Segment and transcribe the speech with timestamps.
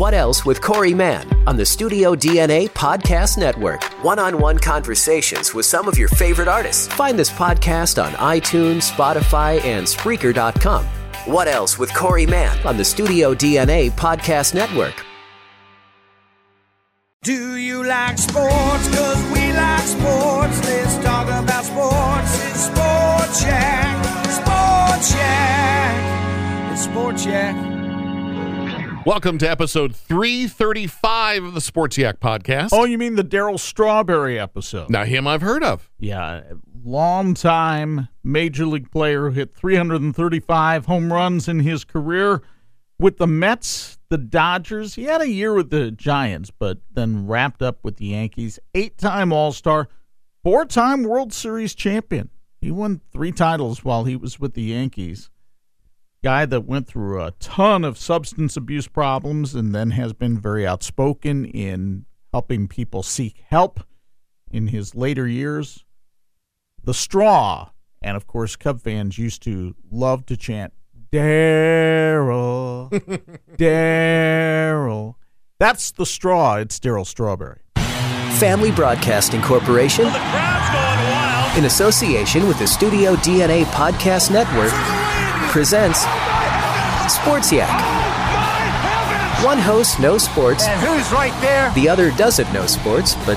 [0.00, 3.84] What Else with Corey Mann on the Studio DNA Podcast Network.
[4.02, 6.86] One on one conversations with some of your favorite artists.
[6.86, 10.86] Find this podcast on iTunes, Spotify, and Spreaker.com.
[11.26, 15.04] What Else with Corey Mann on the Studio DNA Podcast Network.
[17.22, 18.88] Do you like sports?
[18.96, 20.64] Cause we like sports.
[20.64, 22.48] Let's talk about sports.
[22.48, 24.04] It's Sports Yak.
[24.30, 26.72] Sports Yak.
[26.72, 27.69] It's Sports Yak.
[29.06, 32.68] Welcome to episode 335 of the Sports Yak podcast.
[32.72, 34.90] Oh, you mean the Darryl Strawberry episode?
[34.90, 35.90] Now, him I've heard of.
[35.98, 36.42] Yeah,
[36.84, 42.42] long time major league player who hit 335 home runs in his career
[42.98, 44.96] with the Mets, the Dodgers.
[44.96, 48.58] He had a year with the Giants, but then wrapped up with the Yankees.
[48.74, 49.88] Eight time All Star,
[50.42, 52.28] four time World Series champion.
[52.60, 55.30] He won three titles while he was with the Yankees
[56.22, 60.66] guy that went through a ton of substance abuse problems and then has been very
[60.66, 63.80] outspoken in helping people seek help
[64.50, 65.84] in his later years.
[66.82, 67.70] The Straw,
[68.02, 70.72] and of course, Cub fans used to love to chant,
[71.12, 72.90] Darryl,
[73.56, 75.14] Darryl.
[75.58, 76.56] That's the straw.
[76.56, 77.60] It's Darryl Strawberry.
[78.38, 80.06] Family Broadcasting Corporation,
[81.58, 84.72] in association with the Studio DNA Podcast Network,
[85.50, 86.00] presents
[87.12, 87.68] Sports Yak.
[89.44, 90.66] One host knows sports.
[90.66, 91.72] And who's right there?
[91.74, 93.36] The other doesn't know sports, but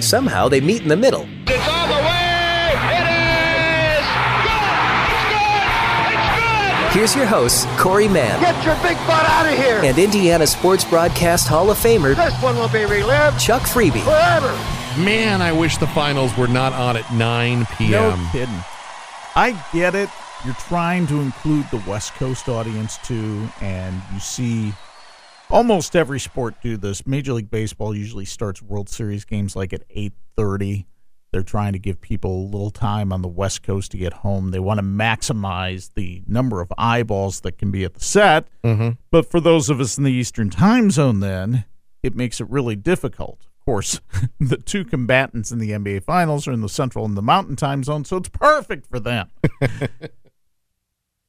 [0.00, 1.26] somehow they meet in the middle.
[1.46, 2.70] It's all the way.
[2.92, 3.06] It
[3.98, 4.04] is
[4.44, 4.68] good.
[5.08, 6.12] It's good.
[6.12, 6.92] It's good.
[6.98, 9.80] Here's your host, Corey Mann Get your big butt out of here.
[9.82, 14.02] and Indiana Sports Broadcast Hall of Famer this one will be relived Chuck Freeby.
[14.04, 14.52] forever.
[15.02, 17.90] Man, I wish the finals were not on at 9 p.m.
[17.90, 18.54] No kidding.
[19.34, 20.08] I get it.
[20.44, 24.74] You're trying to include the West Coast audience too, and you see
[25.48, 27.06] almost every sport do this.
[27.06, 30.84] Major League Baseball usually starts World Series games like at 8:30.
[31.32, 34.50] They're trying to give people a little time on the West Coast to get home.
[34.50, 38.46] They want to maximize the number of eyeballs that can be at the set.
[38.62, 38.90] Mm-hmm.
[39.10, 41.64] But for those of us in the Eastern Time Zone, then
[42.02, 43.46] it makes it really difficult.
[43.58, 44.00] Of course,
[44.38, 47.82] the two combatants in the NBA Finals are in the Central and the Mountain Time
[47.82, 49.30] Zone, so it's perfect for them.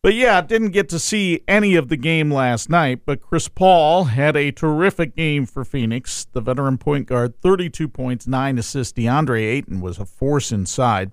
[0.05, 4.03] But yeah, didn't get to see any of the game last night, but Chris Paul
[4.03, 6.27] had a terrific game for Phoenix.
[6.31, 8.93] The veteran point guard, 32 points, 9 assists.
[8.93, 11.11] DeAndre Ayton was a force inside.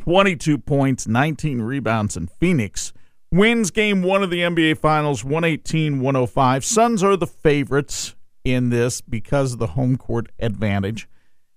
[0.00, 2.94] 22 points, 19 rebounds, and Phoenix
[3.30, 6.64] wins game one of the NBA Finals, 118 105.
[6.64, 11.06] Suns are the favorites in this because of the home court advantage,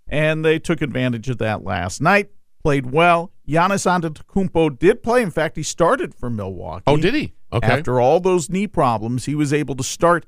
[0.06, 2.30] and they took advantage of that last night.
[2.62, 3.32] Played well.
[3.48, 5.22] Giannis Antetokounmpo did play.
[5.22, 6.84] In fact, he started for Milwaukee.
[6.88, 7.34] Oh, did he?
[7.54, 7.68] Okay.
[7.68, 10.26] After all those knee problems, he was able to start.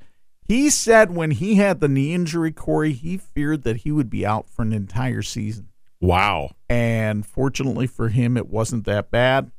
[0.47, 4.25] He said when he had the knee injury, Corey, he feared that he would be
[4.25, 5.69] out for an entire season.
[5.99, 6.51] wow.
[6.69, 9.51] And fortunately for him, it wasn't that bad.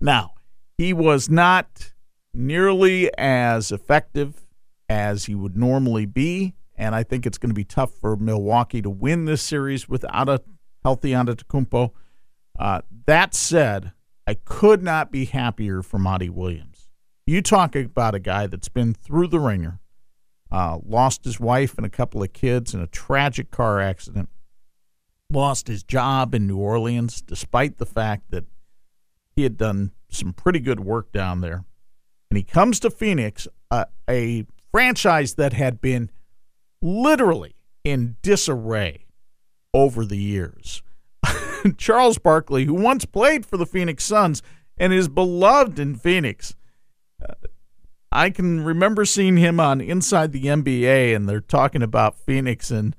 [0.00, 0.32] Now,
[0.76, 1.92] he was not
[2.34, 4.46] nearly as effective
[4.88, 6.54] as he would normally be.
[6.76, 10.28] And I think it's going to be tough for Milwaukee to win this series without
[10.28, 10.42] a
[10.82, 11.90] healthy Antetokounmpo.
[12.60, 13.92] Uh, that said,
[14.26, 16.90] I could not be happier for Monty Williams.
[17.26, 19.80] You talk about a guy that's been through the ringer,
[20.52, 24.28] uh, lost his wife and a couple of kids in a tragic car accident,
[25.32, 28.44] lost his job in New Orleans, despite the fact that
[29.34, 31.64] he had done some pretty good work down there.
[32.30, 36.10] And he comes to Phoenix, uh, a franchise that had been
[36.82, 37.54] literally
[37.84, 39.06] in disarray
[39.72, 40.82] over the years.
[41.76, 44.42] Charles Barkley, who once played for the Phoenix Suns
[44.76, 46.54] and is beloved in Phoenix.
[47.22, 47.34] Uh,
[48.12, 52.96] I can remember seeing him on Inside the NBA, and they're talking about Phoenix, and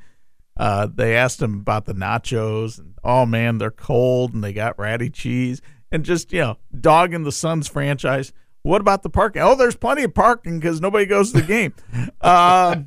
[0.57, 4.79] uh, they asked him about the nachos, and oh man, they're cold, and they got
[4.79, 5.61] ratty cheese,
[5.91, 8.31] and just you know, dogging the Suns franchise.
[8.63, 9.41] What about the parking?
[9.41, 11.73] Oh, there's plenty of parking because nobody goes to the game.
[12.21, 12.85] Um,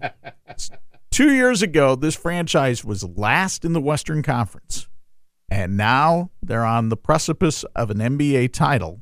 [1.11, 4.87] two years ago, this franchise was last in the Western Conference,
[5.51, 9.01] and now they're on the precipice of an NBA title.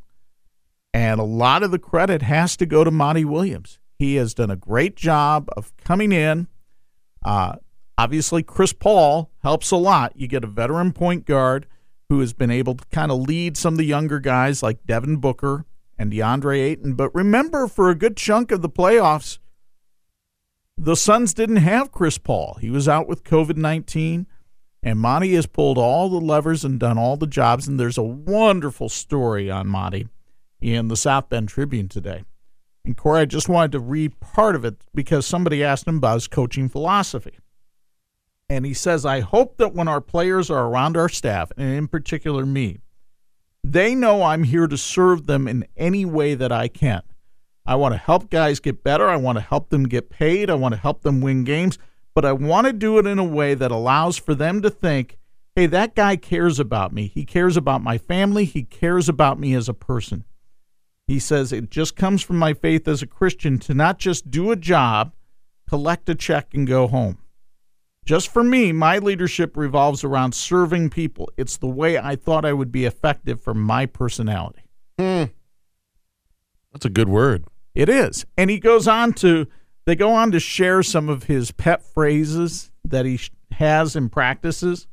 [0.95, 3.79] And a lot of the credit has to go to Monty Williams.
[3.99, 6.49] He has done a great job of coming in.
[7.25, 7.57] Uh,
[7.97, 10.13] obviously, Chris Paul helps a lot.
[10.17, 11.67] You get a veteran point guard
[12.09, 15.17] who has been able to kind of lead some of the younger guys like Devin
[15.17, 15.65] Booker
[15.97, 16.95] and DeAndre Ayton.
[16.95, 19.39] But remember, for a good chunk of the playoffs,
[20.77, 22.59] the Suns didn't have Chris Paul.
[22.61, 24.27] He was out with COVID 19.
[24.83, 27.69] And Monty has pulled all the levers and done all the jobs.
[27.69, 30.09] And there's a wonderful story on Monty
[30.61, 32.25] in the South Bend Tribune today.
[32.85, 36.15] And Corey, I just wanted to read part of it because somebody asked him about
[36.15, 37.39] his coaching philosophy.
[38.49, 41.89] And he says, I hope that when our players are around our staff, and in
[41.89, 42.81] particular me,
[43.65, 47.03] they know I'm here to serve them in any way that I can.
[47.65, 49.09] I want to help guys get better.
[49.09, 50.51] I want to help them get paid.
[50.51, 51.79] I want to help them win games.
[52.15, 55.19] But I want to do it in a way that allows for them to think,
[55.57, 57.07] hey, that guy cares about me.
[57.07, 58.45] He cares about my family.
[58.45, 60.25] He cares about me as a person.
[61.07, 64.51] He says it just comes from my faith as a Christian to not just do
[64.51, 65.15] a job,
[65.69, 67.19] collect a check, and go home.
[68.05, 71.31] Just for me, my leadership revolves around serving people.
[71.37, 74.63] It's the way I thought I would be effective for my personality.
[74.99, 75.25] Hmm.
[76.73, 77.45] That's a good word.
[77.75, 78.25] It is.
[78.37, 79.47] And he goes on to,
[79.85, 83.19] they go on to share some of his pet phrases that he
[83.53, 84.87] has and practices.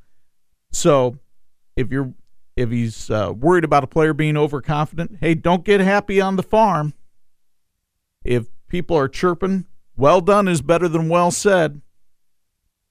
[0.72, 1.18] So
[1.76, 2.14] if you're,
[2.56, 6.44] if he's uh, worried about a player being overconfident, hey, don't get happy on the
[6.44, 6.94] farm.
[8.24, 9.66] If people are chirping,
[9.96, 11.82] well done is better than well said.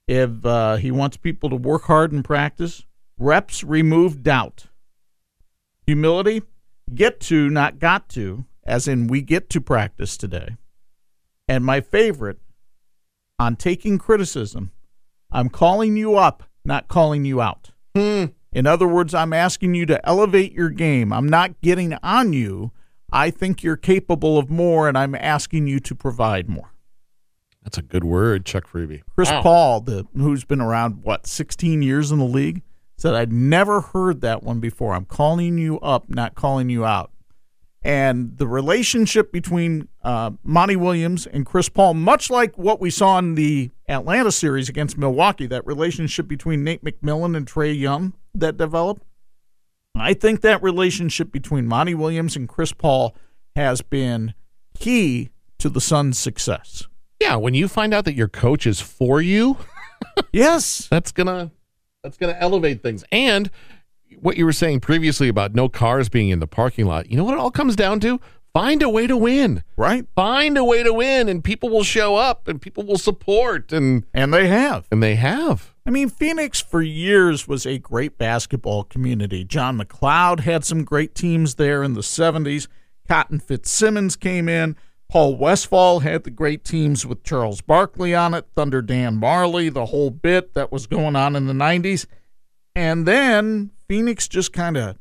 [0.06, 2.86] If uh, he wants people to work hard and practice,
[3.18, 4.66] reps remove doubt.
[5.86, 6.42] Humility,
[6.94, 10.56] get to, not got to, as in we get to practice today.
[11.48, 12.38] And my favorite,
[13.38, 14.72] on taking criticism,
[15.30, 17.70] I'm calling you up, not calling you out.
[17.96, 18.26] Hmm.
[18.52, 21.12] In other words, I'm asking you to elevate your game.
[21.12, 22.72] I'm not getting on you.
[23.10, 26.72] I think you're capable of more, and I'm asking you to provide more.
[27.62, 29.02] That's a good word, Chuck Freeby.
[29.14, 29.42] Chris Wow.
[29.42, 32.62] Paul, the, who's been around, what, 16 years in the league,
[32.96, 34.94] said, I'd never heard that one before.
[34.94, 37.10] I'm calling you up, not calling you out.
[37.82, 43.18] And the relationship between uh, Monty Williams and Chris Paul, much like what we saw
[43.18, 48.56] in the Atlanta series against Milwaukee, that relationship between Nate McMillan and Trae Young that
[48.56, 49.02] developed,
[49.96, 53.14] I think that relationship between Monty Williams and Chris Paul
[53.54, 54.34] has been
[54.78, 56.86] key to the Suns' success.
[57.20, 59.56] Yeah, when you find out that your coach is for you,
[60.32, 60.86] Yes.
[60.90, 61.50] that's gonna
[62.02, 63.04] that's gonna elevate things.
[63.10, 63.50] And
[64.22, 67.24] what you were saying previously about no cars being in the parking lot, you know
[67.24, 68.20] what it all comes down to?
[68.52, 69.62] Find a way to win.
[69.76, 70.06] Right.
[70.16, 74.04] Find a way to win, and people will show up, and people will support, and
[74.14, 74.86] And they have.
[74.90, 75.74] and they have.
[75.86, 79.44] I mean, Phoenix for years was a great basketball community.
[79.44, 82.68] John MacLeod had some great teams there in the 70s.
[83.06, 84.76] Cotton Fitzsimmons came in.
[85.08, 89.86] Paul Westphal had the great teams with Charles Barkley on it, Thunder Dan Majerle, the
[89.86, 92.04] whole bit that was going on in the 90s.
[92.76, 94.98] And then Phoenix just kind of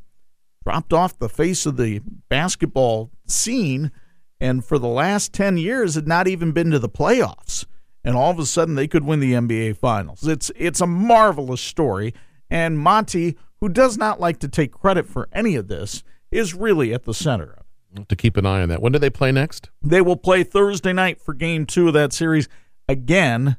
[0.65, 3.91] dropped off the face of the basketball scene
[4.39, 7.65] and for the last 10 years had not even been to the playoffs.
[8.03, 10.25] And all of a sudden they could win the NBA finals.
[10.27, 12.13] It's it's a marvelous story
[12.49, 16.93] and Monty who does not like to take credit for any of this is really
[16.93, 17.65] at the center of
[17.99, 18.09] it.
[18.09, 18.81] To keep an eye on that.
[18.81, 19.69] When do they play next?
[19.81, 22.47] they will play Thursday night for game 2 of that series.
[22.87, 23.57] Again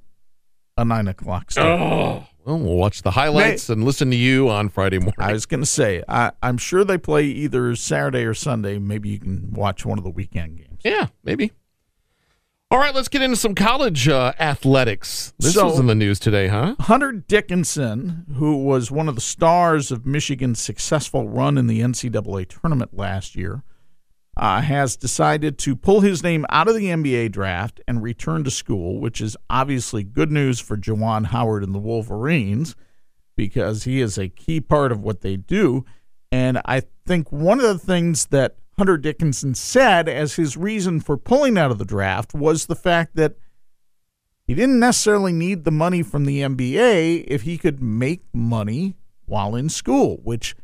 [0.79, 1.81] a 9 o'clock start.
[1.81, 5.14] Oh, well, we'll watch the highlights and listen to you on Friday morning.
[5.19, 8.78] I was going to say, I, I'm sure they play either Saturday or Sunday.
[8.78, 10.78] Maybe you can watch one of the weekend games.
[10.84, 11.52] Yeah, maybe.
[12.70, 15.32] All right, let's get into some college uh, athletics.
[15.38, 16.74] This So- was in the news today, huh?
[16.81, 22.46] Hunter Dickinson, who was one of the stars of Michigan's successful run in the NCAA
[22.48, 23.62] tournament last year,
[24.39, 28.51] uh, has decided to pull his name out of the NBA draft and return to
[28.51, 32.77] school, which is obviously good news for Juwan Howard and the Wolverines
[33.37, 35.85] because he is a key part of what they do.
[36.31, 41.17] And I think one of the things that Hunter Dickinson said as his reason for
[41.17, 43.37] pulling out of the draft was the fact that
[44.47, 48.95] he didn't necessarily need the money from the NBA if he could make money
[49.27, 50.55] while in school, which,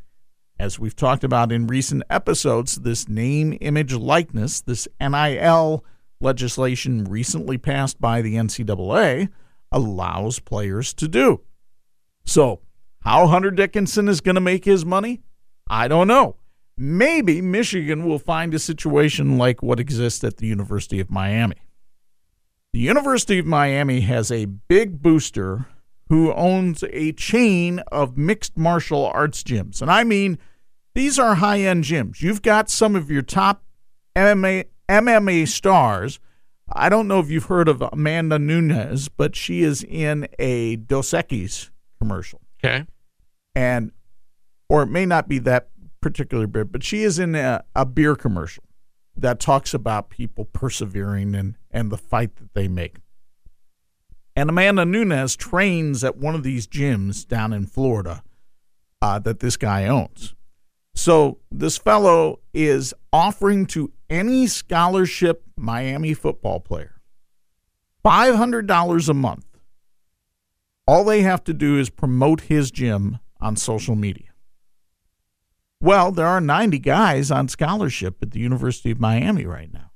[0.58, 5.84] as we've talked about in recent episodes, this name, image, likeness, this NIL
[6.20, 9.28] legislation recently passed by the NCAA
[9.72, 11.40] allows players to do.
[12.24, 12.60] So,
[13.00, 15.22] how Hunter Dickinson is going to make his money?
[15.68, 16.36] I don't know.
[16.76, 21.56] Maybe Michigan will find a situation like what exists at the University of Miami.
[22.72, 25.66] The University of Miami has a big booster
[26.08, 29.80] who owns a chain of mixed martial arts gyms.
[29.80, 30.38] And I mean,
[30.94, 32.20] these are high end gyms.
[32.20, 33.64] You've got some of your top
[34.16, 36.20] MMA, MMA stars
[36.72, 41.10] I don't know if you've heard of Amanda Nunes, but she is in a Dos
[41.10, 42.40] Equis commercial.
[42.64, 42.86] Okay.
[43.54, 43.92] and
[44.70, 45.68] or it may not be that
[46.00, 48.64] particular bit, but she is in a, a beer commercial
[49.14, 52.96] that talks about people persevering and and the fight that they make.
[54.36, 58.22] And Amanda Nunes trains at one of these gyms down in Florida
[59.00, 60.34] uh, that this guy owns.
[60.94, 67.00] So this fellow is offering to any scholarship Miami football player
[68.02, 69.46] five hundred dollars a month
[70.86, 74.28] all they have to do is promote his gym on social media.
[75.80, 79.90] Well, there are 90 guys on scholarship at the University of Miami right now.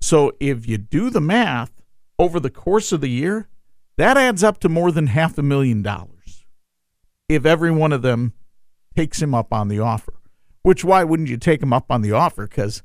[0.00, 1.82] So if you do the math
[2.18, 3.48] over the course of the year,
[3.96, 6.44] that adds up to more than half a million dollars
[7.28, 8.32] if every one of them
[8.94, 10.14] takes him up on the offer.
[10.62, 12.46] Which, why wouldn't you take him up on the offer?
[12.46, 12.82] Because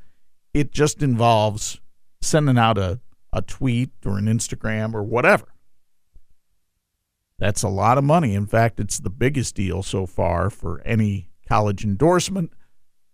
[0.54, 1.80] it just involves
[2.22, 3.00] sending out a,
[3.34, 5.46] a tweet or an Instagram or whatever.
[7.40, 8.36] That's a lot of money.
[8.36, 12.54] In fact, it's the biggest deal so far for any college endorsement,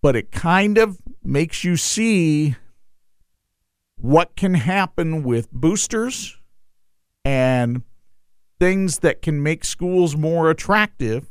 [0.01, 2.55] but it kind of makes you see
[3.95, 6.36] what can happen with boosters
[7.27, 7.81] and
[8.57, 11.29] things that can make schools more attractive.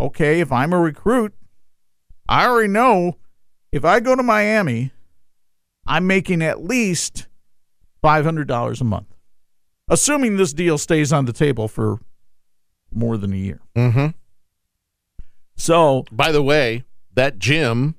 [0.00, 1.34] Okay, if I'm a recruit,
[2.26, 3.18] I already know
[3.70, 4.90] if I go to Miami,
[5.86, 7.26] I'm making at least
[8.02, 9.14] $500 a month,
[9.90, 11.98] assuming this deal stays on the table for
[12.90, 13.60] more than a year.
[13.76, 14.06] Mm-hmm.
[15.56, 17.96] So, By the way, that gym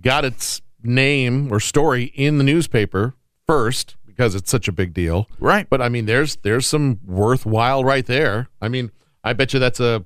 [0.00, 5.28] got its name or story in the newspaper first because it's such a big deal.
[5.38, 5.68] right.
[5.68, 8.48] But I mean, there's there's some worthwhile right there.
[8.60, 8.90] I mean,
[9.22, 10.04] I bet you that's a,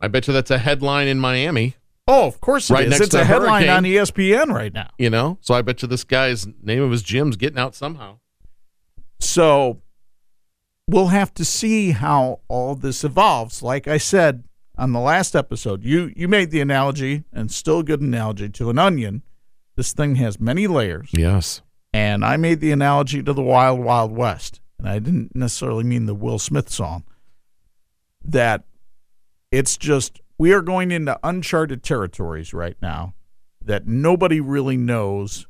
[0.00, 1.76] I bet you that's a headline in Miami.
[2.06, 2.90] Oh, of course it Right is.
[2.90, 3.70] next It's to a headline Hurricane.
[3.70, 4.90] on ESPN right now.
[4.98, 8.18] You know, so I bet you this guy's name of his gym's getting out somehow.
[9.20, 9.80] So
[10.88, 13.62] we'll have to see how all this evolves.
[13.62, 14.44] Like I said
[14.76, 18.70] on the last episode, you you made the analogy and still a good analogy to
[18.70, 19.22] an onion.
[19.76, 21.10] This thing has many layers.
[21.12, 21.62] Yes.
[21.92, 24.60] And I made the analogy to the Wild Wild West.
[24.78, 27.04] And I didn't necessarily mean the Will Smith song.
[28.24, 28.64] That
[29.50, 33.14] it's just we are going into uncharted territories right now
[33.64, 35.46] that nobody really knows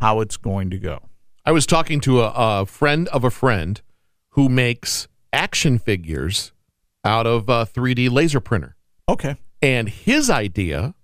[0.00, 1.00] how it's going to go.
[1.44, 3.80] I was talking to a, a friend of a friend
[4.30, 6.52] who makes action figures
[7.04, 8.76] out of a 3D laser printer.
[9.08, 9.36] Okay.
[9.62, 10.94] And his idea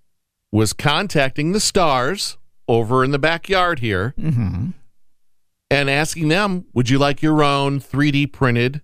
[0.51, 2.37] was contacting the stars
[2.67, 4.67] over in the backyard here Mm-hmm.
[5.69, 8.81] and asking them, Would you like your own 3D printed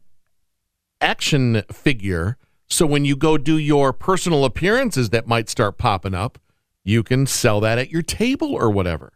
[1.02, 2.38] action figure?
[2.70, 6.38] So when you go do your personal appearances that might start popping up,
[6.84, 9.14] you can sell that at your table or whatever.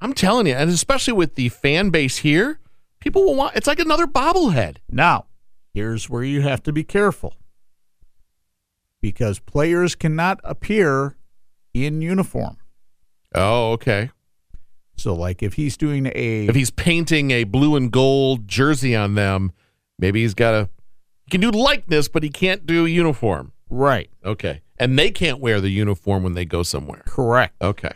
[0.00, 2.60] I'm telling you, and especially with the fan base here,
[3.00, 4.76] people will want it's like another bobblehead.
[4.90, 5.26] Now,
[5.72, 7.34] here's where you have to be careful
[9.00, 11.16] because players cannot appear
[11.72, 12.56] in uniform.
[13.34, 14.10] Oh, okay.
[14.96, 19.14] So, like if he's doing a If he's painting a blue and gold jersey on
[19.14, 19.52] them,
[19.98, 20.68] maybe he's got a
[21.24, 23.52] he can do likeness, but he can't do uniform.
[23.70, 24.60] right, Okay.
[24.78, 27.02] And they can't wear the uniform when they go somewhere.
[27.06, 27.54] correct.
[27.62, 27.92] Okay.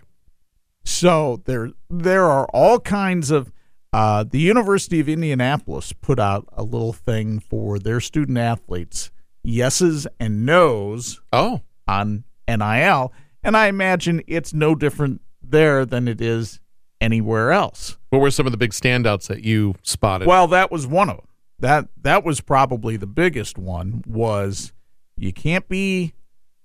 [0.84, 3.52] So there there are all kinds of
[3.92, 9.10] uh, the University of Indianapolis put out a little thing for their student athletes,
[9.42, 16.20] yeses and nos Oh, on NIL, and I imagine it's no different there than it
[16.20, 16.60] is
[17.00, 17.96] anywhere else.
[18.10, 20.26] what were some of the big standouts that you spotted?
[20.28, 21.26] Well, that was one of them.
[21.60, 24.02] That that was probably the biggest one.
[24.06, 24.72] Was
[25.16, 26.14] you can't be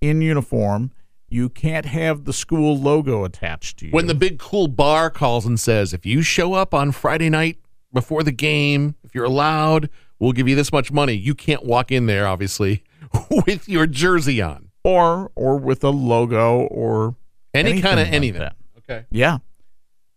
[0.02, 0.92] in uniform.
[1.30, 3.92] You can't have the school logo attached to you.
[3.92, 7.58] when the big cool bar calls and says, if you show up on Friday night
[7.92, 11.14] before the game, if you're allowed, we'll give you this much money.
[11.14, 12.84] You can't walk in there, obviously,
[13.48, 14.70] with your jersey on.
[14.84, 17.16] or or with a logo or
[17.54, 18.42] Any kind of like anything.
[18.42, 18.56] that.
[18.90, 19.06] Okay.
[19.10, 19.40] Yeah,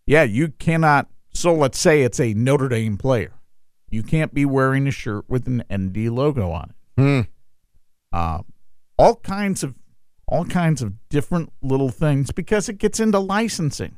[0.06, 0.23] yeah.
[0.23, 1.08] You cannot.
[1.32, 3.32] So let's say it's a Notre Dame player.
[3.90, 7.00] You can't be wearing a shirt with an ND logo on it.
[7.00, 7.20] Hmm.
[8.12, 8.40] uh,
[8.99, 9.75] all kinds of
[10.26, 13.96] all kinds of different little things because it gets into licensing.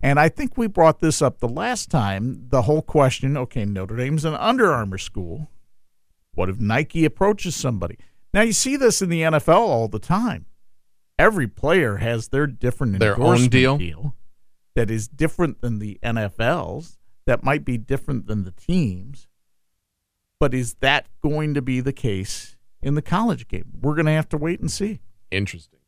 [0.00, 2.46] And I think we brought this up the last time.
[2.50, 5.50] The whole question: Okay, Notre Dame's an Under Armour school.
[6.34, 7.98] What if Nike approaches somebody?
[8.32, 10.46] Now you see this in the NFL all the time.
[11.18, 14.14] Every player has their different Their own endorsement deal.
[14.74, 16.96] that is different than the NFL's.
[17.26, 19.26] That might be different than the teams.
[20.40, 23.72] But is that going to be the case in the college game?
[23.80, 25.00] We're going to have to wait and see.
[25.30, 25.80] Interesting.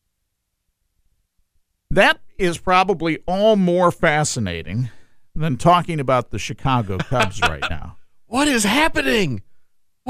[1.90, 4.90] That is probably all more fascinating
[5.34, 7.96] than talking about the Chicago Cubs right now.
[8.26, 9.42] What is happening?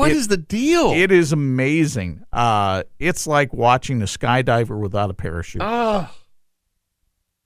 [0.01, 0.93] What It- is the deal?
[0.93, 2.25] It is amazing.
[2.33, 5.63] Uh, it's like watching a skydiver without a parachute.
[5.63, 6.15] Ah.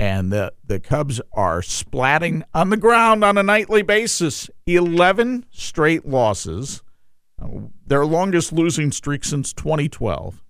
[0.00, 4.50] and the, the Cubs are splatting on the ground on a nightly basis.
[4.66, 6.82] 11 straight losses,
[7.40, 7.46] uh,
[7.86, 10.42] their longest losing streak since 2012.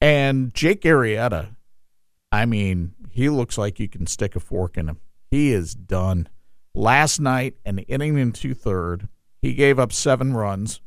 [0.00, 1.56] And Jake Arrieta,
[2.30, 5.00] I mean, he looks like you can stick a fork in him.
[5.30, 6.28] He is done.
[6.74, 9.08] Last night, an inning and two third,
[9.40, 10.80] he gave up seven runs.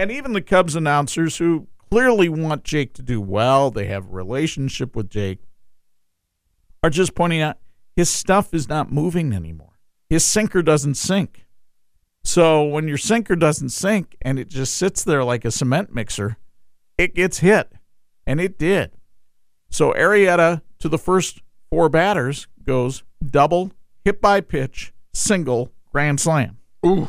[0.00, 4.10] And even the Cubs announcers, who clearly want Jake to do well, they have a
[4.10, 5.40] relationship with Jake,
[6.82, 7.58] are just pointing out
[7.96, 9.78] his stuff is not moving anymore.
[10.08, 11.44] His sinker doesn't sink.
[12.24, 16.38] So when your sinker doesn't sink and it just sits there like a cement mixer,
[16.96, 17.70] it gets hit.
[18.26, 18.92] And it did.
[19.68, 26.56] So Arrieta to the first four batters goes double, hit by pitch, single, grand slam.
[26.86, 27.08] Ooh.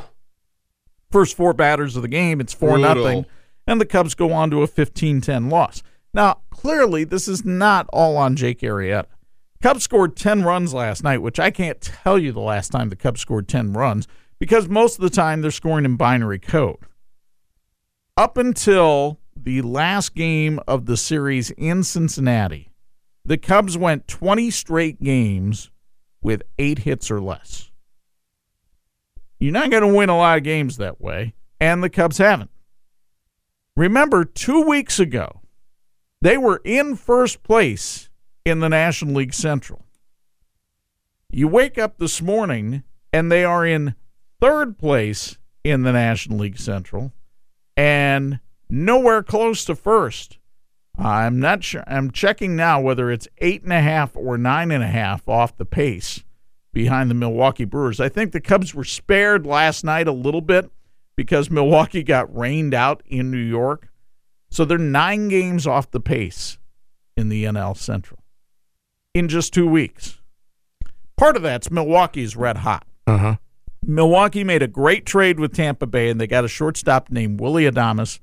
[1.11, 2.95] First four batters of the game, it's 4 Brutal.
[2.95, 3.25] nothing,
[3.67, 5.83] and the Cubs go on to a 15-10 loss.
[6.13, 9.05] Now, clearly this is not all on Jake Arrieta.
[9.61, 12.95] Cubs scored 10 runs last night, which I can't tell you the last time the
[12.95, 14.07] Cubs scored 10 runs
[14.39, 16.77] because most of the time they're scoring in binary code.
[18.17, 22.71] Up until the last game of the series in Cincinnati,
[23.23, 25.69] the Cubs went 20 straight games
[26.21, 27.70] with eight hits or less.
[29.41, 32.51] You're not going to win a lot of games that way, and the Cubs haven't.
[33.75, 35.41] Remember, two weeks ago,
[36.21, 38.07] they were in first place
[38.45, 39.87] in the National League Central.
[41.31, 43.95] You wake up this morning, and they are in
[44.39, 47.11] third place in the National League Central
[47.75, 50.37] and nowhere close to first.
[50.99, 51.83] I'm not sure.
[51.87, 55.57] I'm checking now whether it's eight and a half or nine and a half off
[55.57, 56.23] the pace
[56.73, 57.99] behind the Milwaukee Brewers.
[57.99, 60.69] I think the Cubs were spared last night a little bit
[61.15, 63.89] because Milwaukee got rained out in New York.
[64.49, 66.57] So they're nine games off the pace
[67.15, 68.21] in the NL Central
[69.13, 70.19] in just two weeks.
[71.17, 72.85] Part of that's Milwaukee's red hot.
[73.07, 73.35] Uh huh.
[73.83, 77.63] Milwaukee made a great trade with Tampa Bay, and they got a shortstop named Willy
[77.63, 78.19] Adames,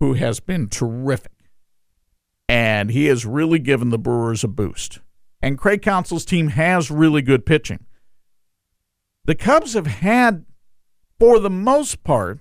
[0.00, 1.32] who has been terrific.
[2.48, 5.00] And he has really given the Brewers a boost.
[5.40, 7.84] And Craig Counsell's team has really good pitching.
[9.28, 10.44] The Cubs have had,
[11.20, 12.40] for the most part,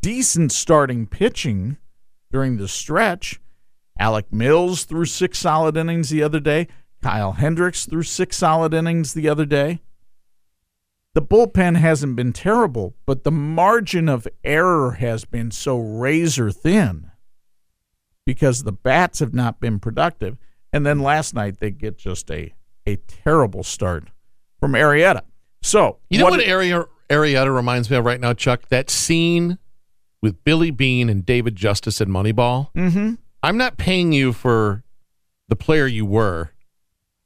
[0.00, 1.76] decent starting pitching
[2.32, 3.38] during the stretch.
[3.98, 6.68] Alec Mills threw six solid innings the other day.
[7.02, 9.80] Kyle Hendricks threw six solid innings the other day
[11.16, 17.10] the bullpen hasn't been terrible, but the margin of error has been so razor thin
[18.26, 20.36] because the bats have not been productive.
[20.74, 22.52] And then last night they get just a
[22.86, 24.10] a terrible start
[24.60, 25.22] from Arrieta.
[25.66, 28.68] So You know what, area Arrieta reminds me of right now, Chuck?
[28.68, 29.58] That scene
[30.22, 32.72] with Billy Beane and David Justice in Moneyball.
[32.74, 33.14] Mm-hmm.
[33.42, 34.84] I'm not paying you for
[35.48, 36.50] the player you were.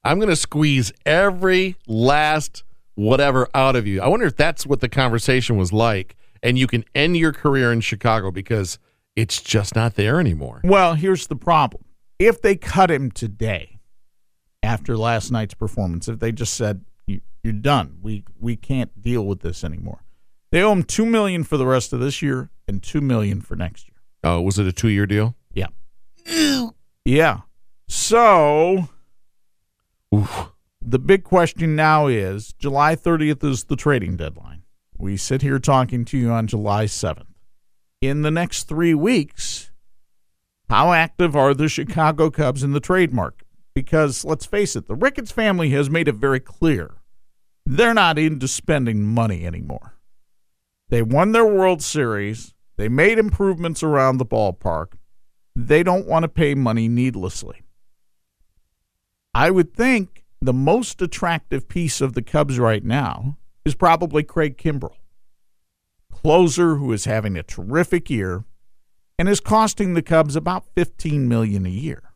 [0.04, 4.00] I'm going to squeeze every last whatever out of you.
[4.00, 7.70] I wonder if that's what the conversation was like, and you can end your career
[7.72, 8.78] in Chicago because
[9.16, 10.62] it's just not there anymore.
[10.64, 11.84] Well, here's the problem.
[12.18, 13.78] If they cut him today
[14.62, 16.84] after last night's performance, if they just said "You-
[17.42, 20.04] you're done, we we can't deal with this anymore.
[20.50, 23.54] They owe him 2 million for the rest of this year and 2 million for
[23.54, 23.96] next year.
[24.22, 25.36] Oh, was it a two year deal?
[25.52, 25.68] Yeah.
[27.04, 27.40] Yeah.
[27.88, 28.88] So
[30.14, 30.52] Oof.
[30.82, 34.62] the big question now is July 30th is the trading deadline.
[34.98, 37.24] We sit here talking to you on July 7th.
[38.02, 39.70] In the next three weeks,
[40.68, 43.46] how active are the Chicago Cubs in the trade market?
[43.74, 46.99] Because let's face it, the Ricketts family has made it very clear
[47.76, 49.94] they're not into spending money anymore.
[50.88, 54.94] They won their World Series, they made improvements around the ballpark.
[55.54, 57.62] They don't want to pay money needlessly.
[59.34, 64.56] I would think the most attractive piece of the Cubs right now is probably Craig
[64.56, 64.96] Kimbrel,
[66.10, 68.44] closer who is having a terrific year
[69.18, 72.14] and is costing the Cubs about 15 million a year.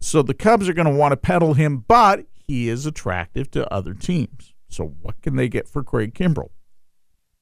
[0.00, 3.72] So the Cubs are going to want to peddle him, but he is attractive to
[3.72, 4.52] other teams.
[4.68, 6.50] So what can they get for Craig Kimbrel?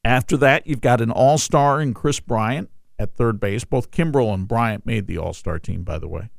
[0.05, 3.65] After that, you've got an all-star in Kris Bryant at third base.
[3.65, 6.31] Both Kimbrel and Bryant made the all-star team, by the way.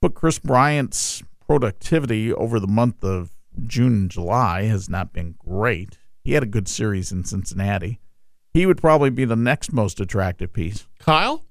[0.00, 3.30] But Kris Bryant's productivity over the month of
[3.66, 5.98] June and July has not been great.
[6.22, 8.00] He had a good series in Cincinnati.
[8.52, 10.86] He would probably be the next most attractive piece.
[10.98, 11.44] Kyle?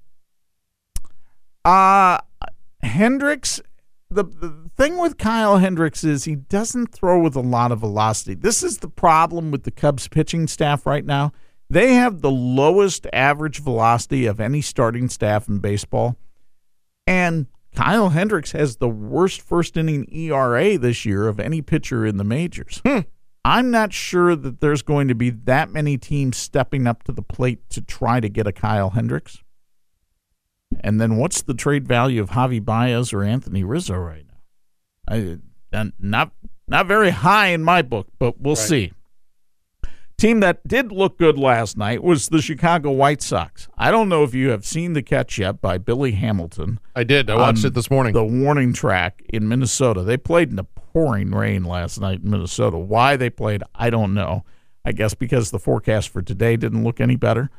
[1.64, 2.18] Uh
[2.82, 3.60] Hendricks
[4.10, 8.34] the, the thing with Kyle Hendricks is he doesn't throw with a lot of velocity.
[8.34, 11.32] This is the problem with the Cubs pitching staff right now.
[11.68, 16.16] They have the lowest average velocity of any starting staff in baseball.
[17.06, 22.16] And Kyle Hendricks has the worst first inning ERA this year of any pitcher in
[22.16, 22.80] the majors.
[22.86, 23.00] Hmm.
[23.44, 27.22] I'm not sure that there's going to be that many teams stepping up to the
[27.22, 29.42] plate to try to get a Kyle Hendricks.
[30.80, 34.38] And then what's the trade value of Javy Baez or Anthony Rizzo right now?
[35.08, 35.38] I,
[35.76, 36.32] uh, not
[36.68, 38.68] not very high in my book, but we'll Right.
[38.68, 38.92] see.
[40.18, 43.68] Team that did look good last night was the Chicago White Sox.
[43.76, 47.28] I don't know if you have seen the catch yet by Billy Hamilton I did.
[47.28, 48.14] I watched it this morning.
[48.14, 50.02] The warning track in Minnesota.
[50.02, 52.78] They played in the pouring rain last night in Minnesota.
[52.78, 54.44] Why they played, I don't know.
[54.86, 57.50] I guess because the forecast for today didn't look any better.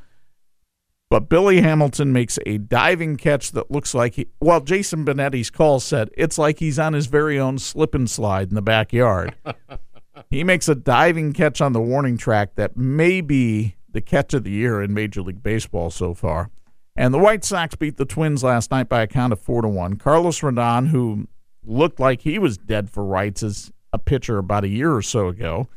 [1.09, 5.79] But Billy Hamilton makes a diving catch that looks like he, well, Jason Benetti's call
[5.79, 9.33] said it's like he's on his very own slip and slide in the backyard.
[10.29, 14.43] he makes a diving catch on the warning track that may be the catch of
[14.43, 16.49] the year in Major League Baseball so far.
[16.97, 19.67] And the White Sox beat the Twins last night by a count of four to
[19.67, 19.95] one.
[19.95, 21.27] Carlos Rodon, who
[21.63, 25.29] looked like he was dead for rights as a pitcher about a year or so
[25.29, 25.69] ago,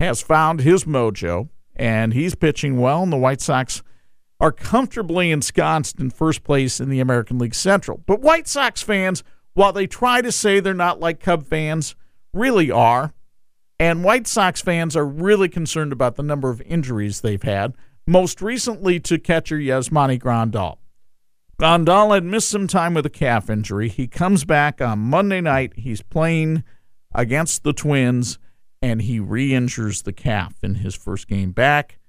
[0.00, 3.02] has found his mojo and he's pitching well.
[3.04, 3.82] And the White Sox
[4.42, 8.02] are comfortably ensconced in first place in the American League Central.
[8.06, 9.22] But White Sox fans,
[9.54, 11.94] while they try to say they're not like Cub fans,
[12.34, 13.14] really are.
[13.78, 17.74] And White Sox fans are really concerned about the number of injuries they've had,
[18.04, 20.78] most recently to catcher Yasmani Grandal.
[21.56, 23.88] Grandal had missed some time with a calf injury.
[23.88, 25.72] He comes back on Monday night.
[25.76, 26.64] He's playing
[27.14, 28.40] against the Twins,
[28.80, 32.00] and he re injures the calf in his first game back.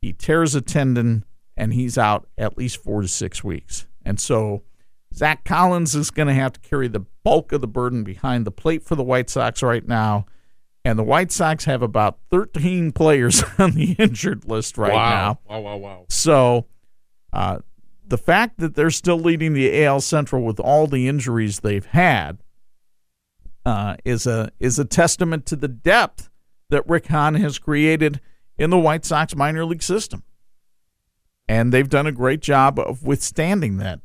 [0.00, 1.24] He tears a tendon,
[1.58, 3.86] and he's out at least four to six weeks.
[4.04, 4.62] And so
[5.12, 8.52] Zack Collins is going to have to carry the bulk of the burden behind the
[8.52, 10.24] plate for the White Sox right now.
[10.84, 15.10] And the White Sox have about 13 players on the injured list right wow.
[15.10, 15.38] now.
[15.50, 16.06] Wow, wow, wow.
[16.08, 16.66] So
[17.32, 17.58] uh,
[18.06, 22.38] the fact that they're still leading the AL Central with all the injuries they've had
[23.66, 26.30] uh, is a is a testament to the depth
[26.70, 28.20] that Rick Hahn has created
[28.56, 30.22] in the White Sox minor league system.
[31.48, 34.00] And they've done a great job of withstanding that.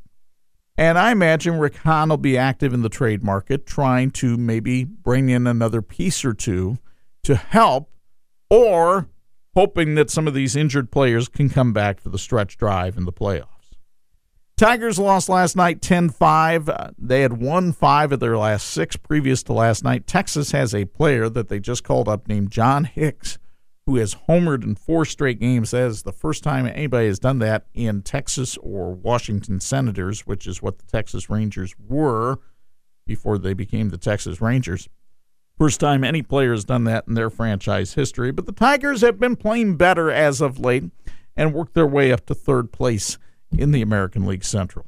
[0.77, 4.83] And I imagine Rick Hahn will be active in the trade market, trying to maybe
[4.83, 6.79] bring in another piece or two
[7.23, 7.91] to help,
[8.49, 9.07] or
[9.55, 13.05] hoping that some of these injured players can come back for the stretch drive in
[13.05, 13.47] the playoffs.
[14.55, 16.69] Tigers lost last night 10 5.
[16.69, 20.07] Uh, they had won five of their last six previous to last night.
[20.07, 23.37] Texas has a player that they just called up named John Hicks,
[23.85, 25.73] who has homered in four straight games.
[25.73, 30.61] Is the first time anybody has done that in Texas or Washington Senators, which is
[30.61, 32.39] what the Texas Rangers were
[33.05, 34.87] before they became the Texas Rangers.
[35.57, 38.31] First time any player has done that in their franchise history.
[38.31, 40.85] But the Tigers have been playing better as of late
[41.35, 43.17] and worked their way up to third place
[43.55, 44.87] in the American League Central.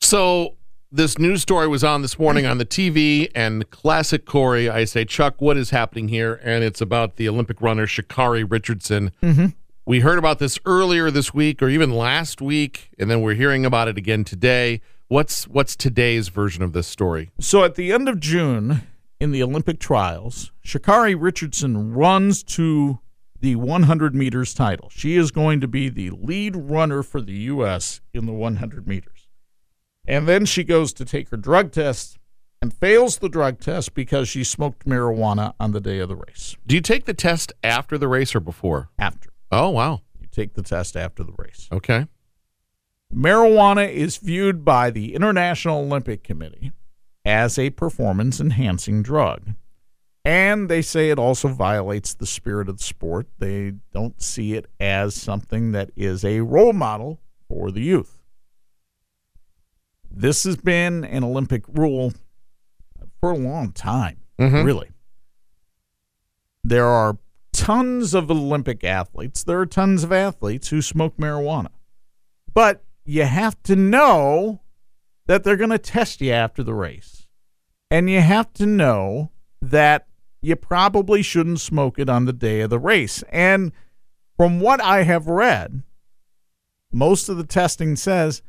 [0.00, 0.57] So
[0.90, 5.04] this news story was on this morning on the TV, and classic Corey, I say,
[5.04, 6.40] Chuck, what is happening here?
[6.42, 9.12] And it's about the Olympic runner Sha'Carri Richardson.
[9.22, 9.46] Mm-hmm.
[9.84, 13.64] We heard about this earlier this week, or even last week, and then we're hearing
[13.64, 14.80] about it again today.
[15.08, 17.30] What's what's today's version of this story?
[17.40, 18.82] So at the end of June
[19.20, 22.98] in the Olympic trials, Sha'Carri Richardson runs to
[23.40, 24.90] the 100 meters title.
[24.90, 28.00] She is going to be the lead runner for the U.S.
[28.12, 29.27] in the 100 meters.
[30.08, 32.18] And then she goes to take her drug test
[32.62, 36.56] and fails the drug test because she smoked marijuana on the day of the race.
[36.66, 38.88] Do you take the test after the race or before?
[38.98, 40.00] After Oh, wow.
[40.18, 41.68] you take the test after the race.
[41.70, 42.06] Okay.
[43.14, 46.72] Marijuana is viewed by the International Olympic Committee
[47.24, 49.52] as a performance enhancing drug.
[50.24, 53.28] And they say it also violates the spirit of the sport.
[53.38, 58.17] They don't see it as something that is a role model for the youth.
[60.10, 62.12] This has been an Olympic rule
[63.20, 64.64] for a long time, Mhm.
[64.64, 64.90] really.
[66.64, 67.18] There are
[67.52, 69.42] tons of Olympic athletes.
[69.42, 71.70] There are tons of athletes who smoke marijuana.
[72.52, 74.60] But you have to know
[75.26, 77.26] that they're going to test you after the race.
[77.90, 80.06] And you have to know that
[80.40, 83.22] you probably shouldn't smoke it on the day of the race.
[83.30, 83.72] And
[84.36, 85.82] from what I have read,
[86.92, 88.42] most of the testing says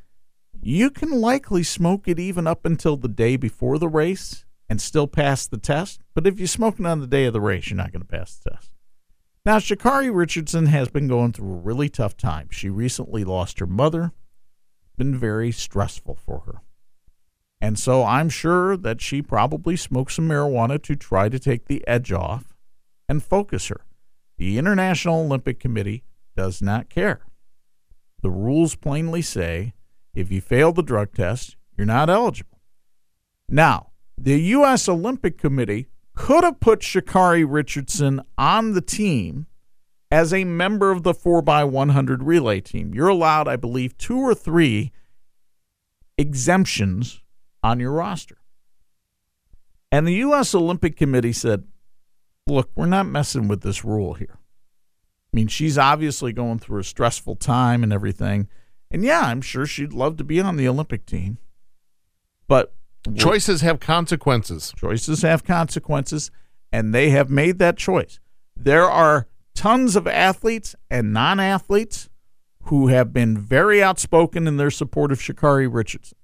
[0.61, 5.07] you can likely smoke it even up until the day before the race and still
[5.07, 6.01] pass the test.
[6.13, 8.35] But if you're smoking on the day of the race, you're not going to pass
[8.35, 8.71] the test.
[9.45, 12.49] Now, Sha'Carri Richardson has been going through a really tough time.
[12.51, 14.11] She recently lost her mother.
[14.97, 16.61] Been very stressful for her.
[17.61, 21.85] And so I'm sure that she probably smoked some marijuana to try to take the
[21.87, 22.55] edge off
[23.07, 23.85] and focus her.
[24.37, 26.03] The International Olympic Committee
[26.35, 27.21] does not care.
[28.21, 29.73] The rules plainly say
[30.19, 32.59] if you fail the drug test, you're not eligible.
[33.47, 34.87] Now, the U.S.
[34.89, 39.47] Olympic Committee could have put Sha'Carri Richardson on the team
[40.11, 42.93] as a member of the 4x100 relay team.
[42.93, 44.91] You're allowed, I believe, two or three
[46.17, 47.21] exemptions
[47.63, 48.37] on your roster.
[49.91, 50.53] And the U.S.
[50.53, 51.63] Olympic Committee said,
[52.45, 54.37] look, we're not messing with this rule here.
[54.37, 58.49] I mean, she's obviously going through a stressful time and everything.
[58.91, 61.37] And yeah, I'm sure she'd love to be on the Olympic team.
[62.47, 62.73] But
[63.15, 64.73] Choices have consequences.
[64.75, 66.31] choices have consequences,
[66.71, 68.19] and they have made that choice.
[68.55, 72.09] There are tons of athletes and non athletes
[72.63, 76.17] who have been very outspoken in their support of Sha'Carri Richardson.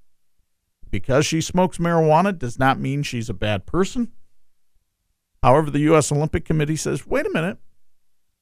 [0.92, 4.12] Because she smokes marijuana does not mean she's a bad person.
[5.42, 6.12] However, the U.S.
[6.12, 7.58] Olympic Committee says, wait a minute,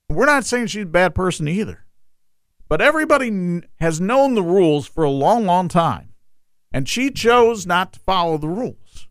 [0.10, 1.83] we're not saying she's a bad person either.
[2.68, 6.14] But everybody has known the rules for a long, long time.
[6.72, 9.08] And she chose not to follow the rules.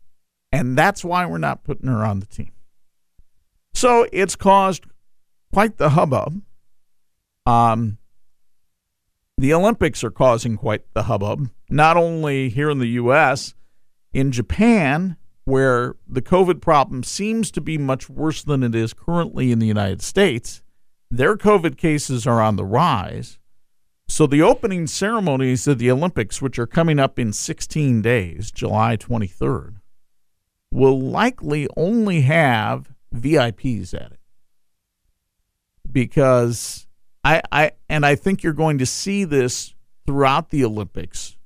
[0.51, 2.51] And that's why we're not putting her on the team.
[3.73, 4.85] So it's caused
[5.51, 6.41] quite the hubbub.
[7.45, 7.97] Um,
[9.37, 13.55] the Olympics are causing quite the hubbub, not only here in the U.S.,
[14.13, 19.51] in Japan, where the COVID problem seems to be much worse than it is currently
[19.51, 20.61] in the United States.
[21.09, 23.39] Their COVID cases are on the rise.
[24.07, 28.97] So the opening ceremonies of the Olympics, which are coming up in 16 days, July
[28.97, 29.77] 23rd,
[30.71, 34.19] will likely only have VIPs at it.
[35.91, 36.87] Because
[37.23, 39.73] I, I and I think you're going to see this
[40.05, 41.37] throughout the Olympics.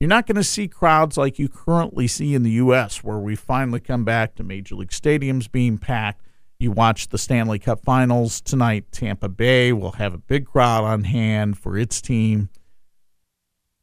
[0.00, 3.36] You're not going to see crowds like you currently see in the US where we
[3.36, 6.26] finally come back to major league stadiums being packed.
[6.60, 8.84] You watch the Stanley Cup Finals tonight.
[8.92, 12.50] Tampa Bay will have a big crowd on hand for its team.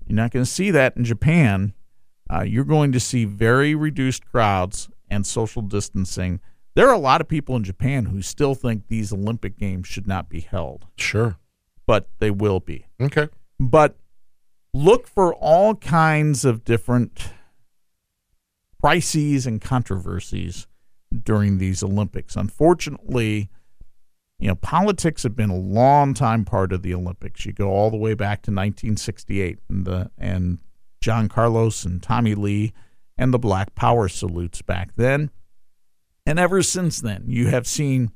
[0.06, 1.74] You're not going to see that in Japan.
[2.32, 6.40] Uh, you're going to see very reduced crowds and social distancing.
[6.76, 10.08] There are a lot of people in Japan who still think these Olympic Games should
[10.08, 11.38] not be held, Sure.
[11.88, 12.86] but they will be.
[13.02, 13.28] Okay.
[13.60, 13.98] But
[14.72, 17.32] look for all kinds of different
[18.80, 20.68] crises and controversies
[21.24, 22.36] during these Olympics.
[22.36, 23.50] Unfortunately,
[24.40, 27.46] you know, politics have been a long time part of the Olympics.
[27.46, 30.60] You go all the way back to 1968 and the and
[31.02, 32.74] John Carlos and Tommy Lee
[33.18, 35.32] and the Black Power salutes back then.
[36.26, 38.12] And ever since then, you have seen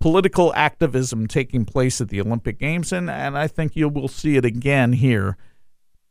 [0.00, 4.36] political activism taking place at the Olympic Games, and, and I think you will see
[4.36, 5.36] it again here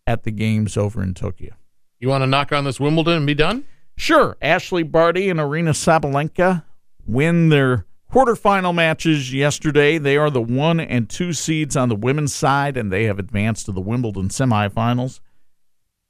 [0.05, 1.53] at the Games over in Tokyo.
[1.99, 3.65] You want to knock on this Wimbledon and be done?
[3.97, 6.63] Sure, Ashleigh Barty and Aryna Sabalenka
[7.07, 9.97] win their quarterfinal matches yesterday.
[9.97, 13.65] They are the one and two seeds on the women's side, and they have advanced
[13.65, 15.19] to the Wimbledon semifinals.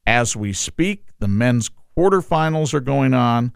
[0.05, 3.53] As we speak, the men's quarterfinals are going on.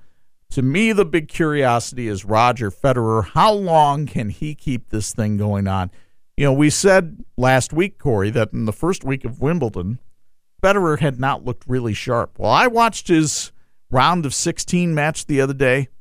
[0.52, 3.26] To me, the big curiosity is Roger Federer.
[3.26, 5.92] How long can he keep this thing going on?
[6.38, 10.00] You know, we said last week, Corey, that in the first week of Wimbledon,
[10.64, 12.40] Federer had not looked really sharp.
[12.40, 13.52] Well, I watched his
[13.92, 15.90] round of 16 match the other day.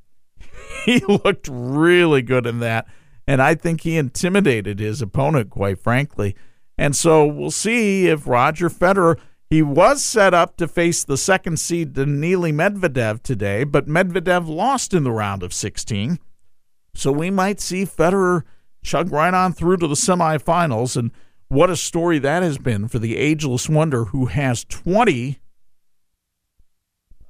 [0.84, 2.86] He looked really good in that.
[3.26, 6.36] And I think he intimidated his opponent, quite frankly.
[6.78, 9.18] And so we'll see if Roger Federer.
[9.50, 14.94] He was set up to face the second seed Daniil Medvedev today, but Medvedev lost
[14.94, 16.20] in the round of 16.
[16.94, 18.44] So we might see Federer
[18.82, 20.96] chug right on through to the semifinals.
[20.96, 21.10] And
[21.48, 25.40] what a story that has been for the ageless wonder who has 20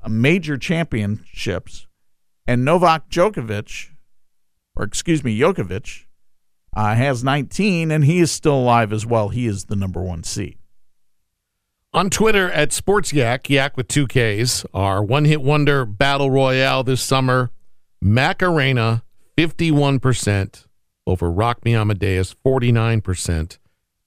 [0.09, 1.87] major championships,
[2.47, 3.91] and Novak Djokovic,
[4.75, 6.05] or excuse me, Djokovic,
[6.77, 9.29] uh, has 19, and he is still alive as well.
[9.29, 10.57] He is the number one seed.
[11.93, 16.85] On Twitter at Sports Yak, Yak with two Ks, our one hit wonder battle royale
[16.85, 17.51] this summer.
[18.01, 19.03] Macarena,
[19.37, 20.67] 51%,
[21.07, 23.59] over Rock Me Amadeus, 49%.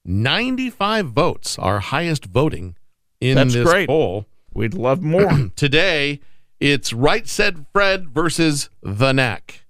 [0.06, 2.76] 95 votes, our highest voting
[3.20, 3.86] in That's this great.
[3.86, 4.26] poll.
[4.54, 5.50] We'd love more.
[5.56, 6.20] Today,
[6.60, 9.64] it's Right Said Fred versus The Knack.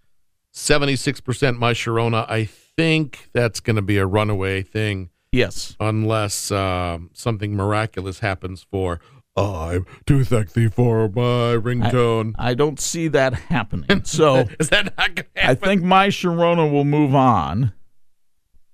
[0.52, 2.30] 76% My Sharona.
[2.30, 5.76] I think that's going to be a runaway thing yes.
[5.80, 9.00] unless uh, something miraculous happens for
[9.36, 12.34] I'm too sexy for my ringtone.
[12.38, 14.02] I don't see that happening.
[14.04, 15.50] So Is that not going to happen?
[15.50, 17.72] I think my Sharona will move on.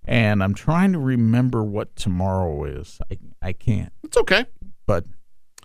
[0.05, 3.01] And I'm trying to remember what tomorrow is.
[3.11, 4.45] I, I can't, it's okay.
[4.87, 5.05] but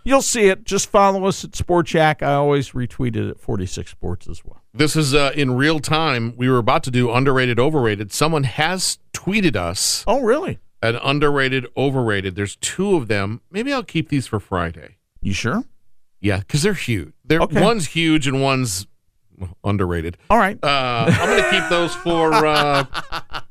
[0.06, 0.64] You'll see it.
[0.66, 2.22] Just follow us at Sports Yak.
[2.24, 4.62] I always retweet it at 46 Sports as well.
[4.74, 6.34] This is uh, in real time.
[6.38, 8.12] We were about to do underrated, overrated.
[8.14, 10.60] Someone has tweeted us Oh, really?
[10.84, 12.36] an underrated, overrated.
[12.36, 13.42] There's two of them.
[13.50, 14.98] Maybe I'll keep these for Friday.
[15.22, 15.64] You sure?
[16.22, 17.14] Yeah, because they're huge.
[17.26, 17.62] They're Okay.
[17.62, 18.86] one's huge and one's
[19.64, 20.18] underrated.
[20.30, 20.58] All right.
[20.64, 22.32] Uh, I'm going to keep those for.
[22.34, 22.86] Uh,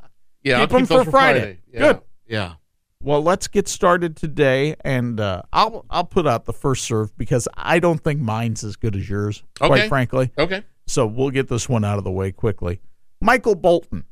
[0.42, 1.58] yeah, I'll Keep 'em keep those for Friday.
[1.72, 1.78] Yeah.
[1.80, 2.00] Good.
[2.28, 2.52] Yeah.
[3.04, 7.46] Well, let's get started today, and uh, I'll I'll put out the first serve because
[7.54, 9.68] I don't think mine's as good as yours, Okay.
[9.68, 10.30] quite frankly.
[10.38, 10.62] Okay.
[10.86, 12.80] So we'll get this one out of the way quickly.
[13.20, 14.04] Michael Bolton.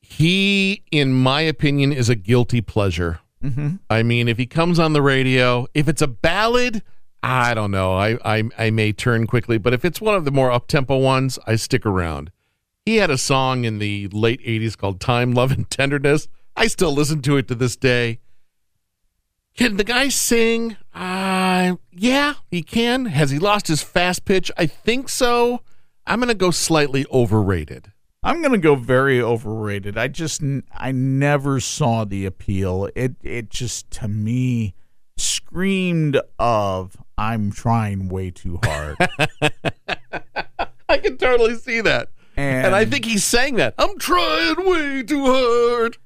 [0.00, 3.20] He, in my opinion, is a guilty pleasure.
[3.42, 3.76] Mm-hmm.
[3.88, 6.82] I mean, if he comes on the radio, if it's a ballad,
[7.22, 7.94] I don't know.
[7.94, 10.98] I, I I may turn quickly, but if it's one of the more up tempo
[10.98, 12.30] ones, I stick around.
[12.84, 16.92] He had a song in the late '80s called "Time, Love, and Tenderness." I still
[16.92, 18.20] listen to it to this day.
[19.56, 20.76] Can the guy sing?
[20.94, 23.06] Uh, yeah, he can.
[23.06, 24.50] Has he lost his fast pitch?
[24.56, 25.62] I think so.
[26.06, 27.92] I'm going to go slightly overrated.
[28.22, 29.98] I'm going to go very overrated.
[29.98, 32.88] I just I never saw the appeal.
[32.94, 34.74] It it just to me
[35.16, 38.96] screamed of I'm trying way too hard.
[40.88, 42.10] I can totally see that.
[42.36, 43.74] And, And I think he sang that.
[43.76, 45.98] I'm trying way too hard.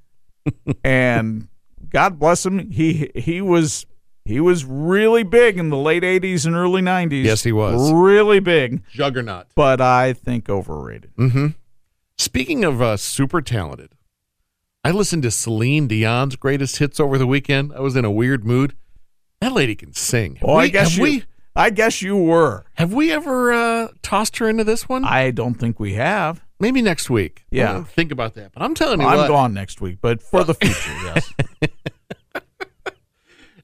[0.85, 1.49] And
[1.89, 3.87] God bless him, he he was
[4.25, 7.25] he was really big in the late 80s and early 90s.
[7.25, 7.93] Yes, he was.
[7.93, 9.47] Really big, Juggernaut.
[9.55, 11.13] but I think overrated.
[11.17, 11.47] Mm-hmm.
[12.19, 13.93] Speaking of uh, super talented,
[14.83, 17.73] I listened to Celine Dion's greatest hits over the weekend.
[17.73, 18.75] I was in a weird mood.
[19.41, 20.37] That lady can sing.
[20.37, 21.25] Have Oh, I guess have you we
[21.57, 22.65] I guess you were.
[22.75, 25.05] have we ever uh, tossed her into this one?
[25.05, 26.45] I don't think we have.
[26.61, 27.45] Maybe next week.
[27.51, 27.73] Yeah.
[27.73, 28.53] I'll think about that.
[28.53, 29.29] But I'm telling you I'm what.
[29.29, 31.33] gone next week, but for the future, yes.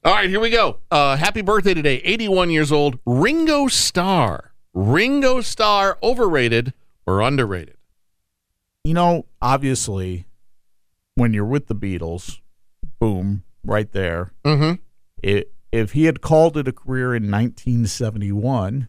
[0.04, 0.78] All right, here we go.
[0.90, 4.52] Uh, happy birthday today, 81 years old, Ringo Starr.
[4.74, 6.72] Ringo Starr, overrated
[7.06, 7.76] or underrated?
[8.84, 10.26] You know, obviously,
[11.14, 12.40] when you're with the Beatles,
[12.98, 14.32] boom, right there.
[14.44, 14.82] Mm-hmm.
[15.22, 18.88] It, if he had called it a career in 1971,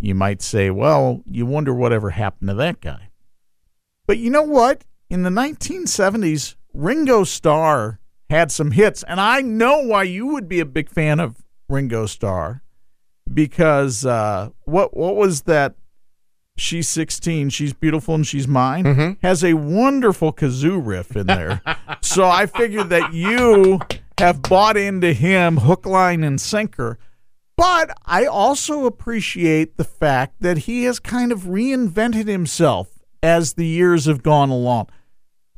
[0.00, 3.10] you might say, well, you wonder whatever happened to that guy.
[4.06, 4.84] But you know what?
[5.08, 10.58] In the 1970s, Ringo Starr had some hits, and I know why you would be
[10.58, 12.62] a big fan of Ringo Starr
[13.32, 15.74] because uh, what what was that?
[16.56, 18.84] She's 16, she's beautiful, and she's mine.
[18.84, 19.16] Mhm.
[19.22, 21.62] Has a wonderful kazoo riff in there.
[22.02, 23.80] so I figured that you
[24.18, 26.98] have bought into him hook, line, and sinker.
[27.56, 33.66] But I also appreciate the fact that he has kind of reinvented himself as the
[33.66, 34.88] years have gone along.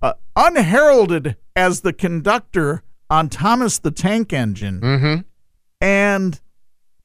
[0.02, 4.80] Uh, unheralded as the conductor on Thomas the Tank Engine.
[4.80, 5.20] Mm-hmm.
[5.80, 6.40] And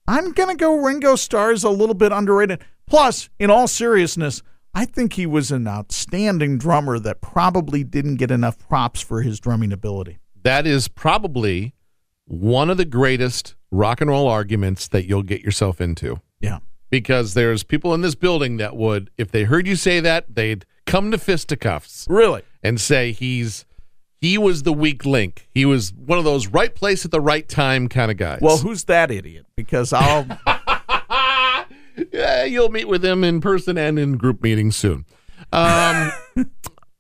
[0.07, 2.62] I'm going to go Ringo Starr's a little bit underrated.
[2.88, 4.41] Plus, in all seriousness,
[4.73, 9.39] I think he was an outstanding drummer that probably didn't get enough props for his
[9.39, 10.19] drumming ability.
[10.43, 11.73] That is probably
[12.25, 16.21] one of the greatest rock and roll arguments that you'll get yourself into.
[16.39, 16.60] Yeah.
[16.89, 20.65] Because there's people in this building that would, if they heard you say that, they'd
[20.86, 22.41] come to fisticuffs Really?
[22.63, 23.65] and say he's
[24.21, 25.47] he was the weak link.
[25.54, 28.39] He was one of those right place at the right time kind of guys.
[28.41, 29.45] Well, who's that idiot?
[29.56, 30.25] Because I'll.
[32.12, 35.06] yeah, you'll meet with him in person and in group meetings soon.
[35.54, 36.12] Um,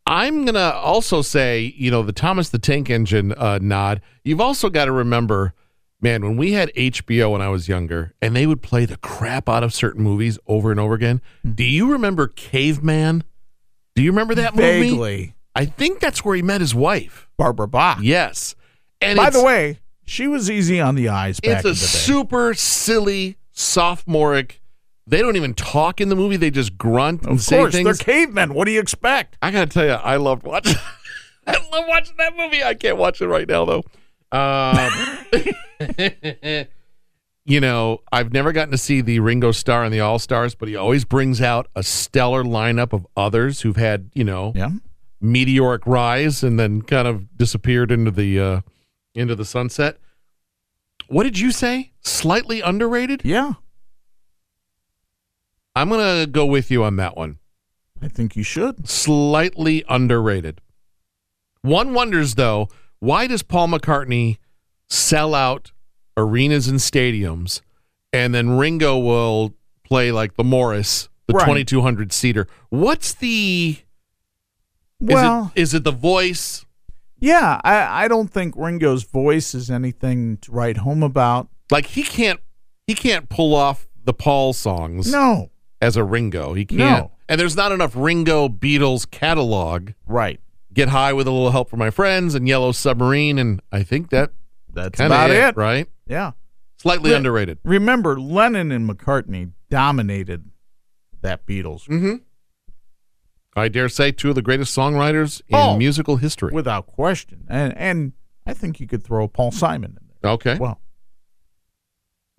[0.09, 4.01] I'm gonna also say, you know, the Thomas the Tank Engine uh, nod.
[4.23, 5.53] You've also got to remember,
[6.01, 9.47] man, when we had HBO when I was younger, and they would play the crap
[9.47, 11.21] out of certain movies over and over again.
[11.45, 13.23] Do you remember Caveman?
[13.95, 14.89] Do you remember that movie?
[14.89, 15.35] vaguely.
[15.55, 17.27] I think that's where he met his wife.
[17.37, 17.99] Barbara Bach.
[18.01, 18.55] Yes.
[19.01, 21.79] And By the way, she was easy on the eyes back it's in a the
[21.79, 21.85] day.
[21.85, 24.61] super silly sophomoric.
[25.09, 27.85] They don't even talk in the movie; they just grunt and of say course, things.
[27.85, 28.53] they're cavemen.
[28.53, 29.37] What do you expect?
[29.41, 30.75] I gotta tell you, I loved watching.
[31.47, 32.63] I love watching that movie.
[32.63, 33.83] I can't watch it right now though.
[34.31, 34.77] Um,
[37.45, 40.67] you know, I've never gotten to see the Ringo Starr and the All Stars, but
[40.69, 44.69] he always brings out a stellar lineup of others who've had you know Yeah.
[45.19, 48.61] meteoric rise and then kind of disappeared into the uh,
[49.15, 49.97] into the sunset.
[51.07, 51.93] What did you say?
[52.01, 53.21] Slightly underrated?
[53.25, 53.53] Yeah.
[55.79, 57.39] I'm gonna go with you on that one.
[58.01, 58.87] I think you should.
[58.87, 60.61] Slightly underrated.
[61.61, 62.67] One wonders though,
[62.99, 64.37] why does Paul McCartney
[64.89, 65.71] sell out
[66.17, 67.61] arenas and stadiums,
[68.11, 69.53] and then Ringo will
[69.85, 71.45] play like the Morris, the Right.
[71.45, 72.47] 2200 seater?
[72.69, 73.77] What's the?
[75.01, 76.65] Is Well, it, is it the voice?
[77.21, 81.47] Yeah, I, I don't think Ringo's voice is anything to write home about.
[81.71, 82.39] Like he can't
[82.87, 85.51] he can't pull off the Paul songs No.
[85.81, 86.53] As a Ringo.
[86.53, 86.79] He can't.
[86.79, 87.11] No.
[87.27, 89.91] And there's not enough Ringo Beatles catalog.
[90.07, 90.39] Right.
[90.73, 94.09] Get high with a little help from my friends and Yellow Submarine, and I think
[94.11, 94.31] that
[94.71, 95.57] That's about it, it.
[95.57, 95.87] right?
[96.07, 96.31] Yeah.
[96.77, 97.57] Slightly Re- underrated.
[97.63, 100.49] Remember, Lennon and McCartney dominated
[101.21, 102.15] that Beatles Mm-hmm.
[103.55, 105.75] I dare say two of the greatest songwriters in Oh.
[105.77, 106.51] musical history.
[106.53, 107.45] without question.
[107.49, 108.13] And and
[108.45, 110.31] I think you could throw Paul Simon in there.
[110.33, 110.57] okay.
[110.57, 110.79] Well,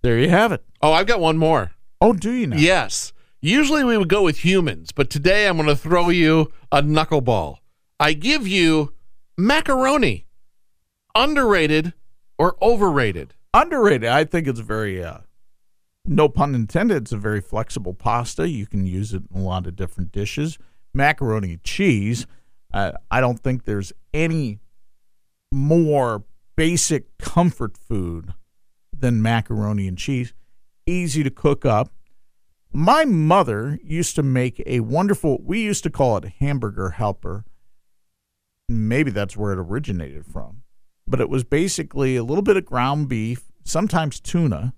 [0.03, 0.64] there you have it.
[0.80, 1.72] oh, I've got one more.
[2.01, 2.57] Oh, do you now?
[2.57, 3.12] Yes.
[3.43, 7.59] Usually we would go with humans, but today I'm going to throw you a knuckleball.
[7.99, 8.93] I give you
[9.38, 10.26] macaroni.
[11.14, 11.95] Underrated
[12.38, 13.34] or overrated?
[13.55, 14.11] Underrated.
[14.11, 15.18] I think it's very, uh,
[16.05, 18.49] no pun intended, it's a very flexible pasta.
[18.49, 20.59] You can use it in a lot of different dishes.
[20.93, 22.26] Macaroni and cheese.
[22.72, 24.61] Uh, I don't think there's any
[25.51, 26.24] more
[26.57, 28.34] basic comfort food
[28.97, 30.34] than macaroni and cheese.
[30.86, 31.91] Easy to cook up.
[32.72, 37.44] My mother used to make a wonderful, we used to call it hamburger helper.
[38.68, 40.62] Maybe that's where it originated from.
[41.06, 44.74] But it was basically a little bit of ground beef, sometimes tuna,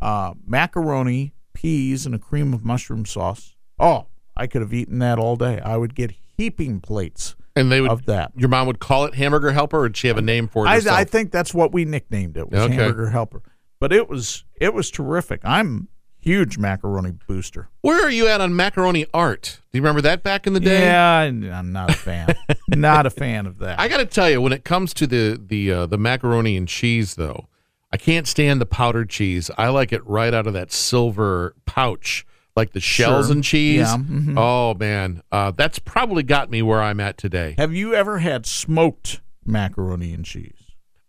[0.00, 3.56] uh, macaroni, peas, and a cream of mushroom sauce.
[3.80, 4.06] Oh,
[4.36, 5.60] I could have eaten that all day.
[5.60, 8.30] I would get heaping plates And they would of that.
[8.36, 10.68] your mom would call it hamburger helper or did she have a name for it?
[10.68, 11.00] I.
[11.00, 12.48] I think that's what we nicknamed it.
[12.48, 12.74] Was Okay.
[12.74, 13.42] hamburger helper.
[13.80, 15.40] But it was it was terrific.
[15.42, 15.88] I'm
[16.20, 17.68] huge macaroni booster.
[17.80, 19.60] Where are you at on macaroni art?
[19.72, 20.82] Do you remember that back in the day?
[20.82, 22.34] Yeah, I'm not a fan.
[22.68, 23.78] not a fan of that.
[23.80, 26.66] I got to tell you, when it comes to the the uh, the macaroni and
[26.68, 27.48] cheese, though,
[27.92, 29.50] I can't stand the powdered cheese.
[29.56, 33.34] I like it right out of that silver pouch, like the shells Sure.
[33.34, 33.78] and cheese.
[33.80, 34.34] Yeah, mhm.
[34.36, 37.54] Oh man, uh, that's probably got me where I'm at today.
[37.58, 40.52] Have you ever had smoked macaroni and cheese?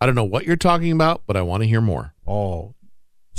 [0.02, 2.14] I don't know what you're talking about, but I want to hear more.
[2.26, 2.74] Oh,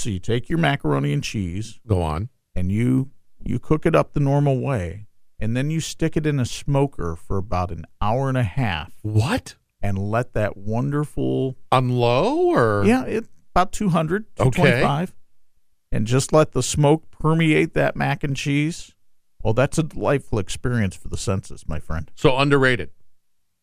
[0.00, 2.28] so you take your macaroni and cheese Go on.
[2.54, 3.10] and you
[3.42, 5.06] you cook it up the normal way,
[5.38, 8.92] and then you stick it in a smoker for about an hour and a half,
[9.02, 14.50] What and let that wonderful on low or yeah, it about 200, Okay.
[14.50, 15.14] 225,
[15.90, 18.94] and just let the smoke permeate that mac and cheese.
[19.42, 22.10] Oh, that's a delightful experience for the senses, my friend.
[22.14, 22.90] so underrated?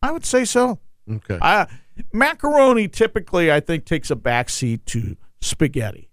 [0.02, 0.80] I would say so.
[1.10, 1.38] Okay.
[1.40, 1.68] Uh,
[2.12, 6.07] macaroni typically, I think, takes a backseat to spaghetti.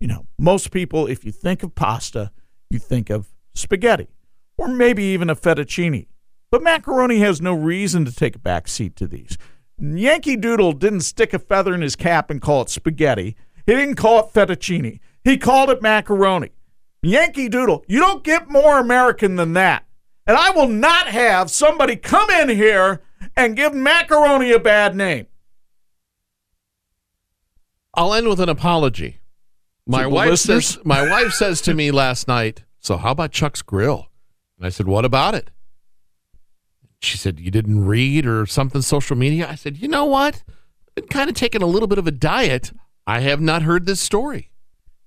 [0.00, 2.30] You know, most people, if you think of pasta,
[2.70, 4.08] you think of spaghetti
[4.56, 6.06] or maybe even a fettuccine.
[6.50, 9.36] But macaroni has no reason to take a back seat to these.
[9.80, 13.36] Yankee Doodle didn't stick a feather in his cap and call it spaghetti.
[13.66, 14.98] He didn't call it fettuccine.
[15.24, 16.50] He called it macaroni.
[17.02, 19.84] Yankee Doodle, you don't get more American than that.
[20.26, 23.02] And I will not have somebody come in here
[23.36, 25.26] and give macaroni a bad name.
[27.94, 29.20] I'll end with an apology.
[29.88, 30.66] My wife listeners?
[30.66, 34.08] says my wife says to me last night, "So how about Chuck's Grill?"
[34.58, 35.50] And I said, "What about it?"
[37.00, 40.42] She said, "You didn't read or something social media." I said, "You know what?
[40.94, 42.72] Been kind of taking a little bit of a diet.
[43.06, 44.50] I have not heard this story,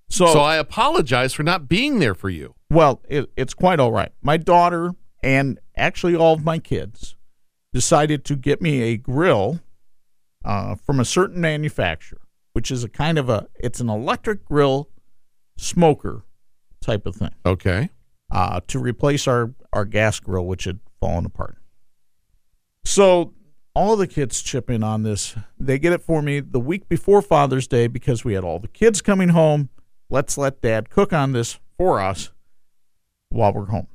[0.09, 3.91] So, so I apologize for not being there for you." well, it, it's quite all
[3.91, 4.11] right.
[4.21, 7.15] My daughter and actually all of my kids
[7.73, 9.59] decided to get me a grill
[10.45, 12.21] uh, from a certain manufacturer,
[12.53, 14.89] which is a kind of a it's an electric grill
[15.57, 16.23] smoker
[16.81, 17.89] type of thing Okay.
[18.31, 21.57] uh, to replace our our gas grill, which had fallen apart.
[22.83, 23.33] So
[23.73, 25.35] all the kids chip in on this.
[25.59, 28.67] They get it for me the week before Father's Day because we had all the
[28.67, 29.69] kids coming home.
[30.09, 32.31] Let's let Dad cook on this for us
[33.29, 33.87] while we're home.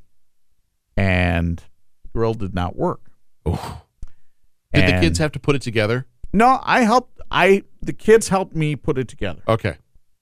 [0.96, 1.58] And
[2.04, 3.00] the grill did not work.
[3.44, 6.06] Did the kids have to put it together?
[6.32, 7.15] No, I helped.
[7.30, 9.42] I the kids helped me put it together.
[9.48, 9.76] Okay.